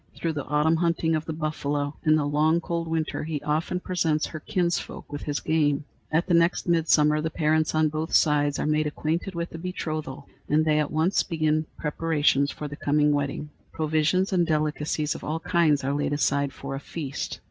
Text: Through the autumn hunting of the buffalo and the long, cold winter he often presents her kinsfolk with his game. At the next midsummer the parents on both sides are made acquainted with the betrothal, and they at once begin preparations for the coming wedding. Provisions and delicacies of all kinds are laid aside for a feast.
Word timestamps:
Through 0.17 0.33
the 0.33 0.45
autumn 0.45 0.77
hunting 0.77 1.15
of 1.15 1.25
the 1.25 1.31
buffalo 1.31 1.95
and 2.03 2.17
the 2.17 2.25
long, 2.25 2.59
cold 2.59 2.87
winter 2.87 3.23
he 3.23 3.39
often 3.43 3.79
presents 3.79 4.25
her 4.25 4.39
kinsfolk 4.39 5.11
with 5.13 5.21
his 5.21 5.39
game. 5.39 5.83
At 6.11 6.25
the 6.25 6.33
next 6.33 6.67
midsummer 6.67 7.21
the 7.21 7.29
parents 7.29 7.75
on 7.75 7.89
both 7.89 8.15
sides 8.15 8.57
are 8.57 8.65
made 8.65 8.87
acquainted 8.87 9.35
with 9.35 9.51
the 9.51 9.59
betrothal, 9.59 10.27
and 10.49 10.65
they 10.65 10.79
at 10.79 10.89
once 10.89 11.21
begin 11.21 11.67
preparations 11.77 12.49
for 12.49 12.67
the 12.67 12.75
coming 12.75 13.11
wedding. 13.13 13.51
Provisions 13.73 14.33
and 14.33 14.47
delicacies 14.47 15.13
of 15.13 15.23
all 15.23 15.39
kinds 15.39 15.83
are 15.83 15.93
laid 15.93 16.13
aside 16.13 16.51
for 16.51 16.73
a 16.73 16.79
feast. 16.79 17.37